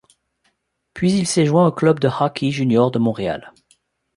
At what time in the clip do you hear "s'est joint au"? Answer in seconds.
1.27-1.71